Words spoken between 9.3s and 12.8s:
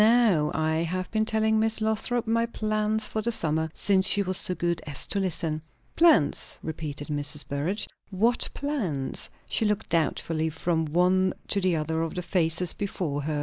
She looked doubtfully from one to the other of the faces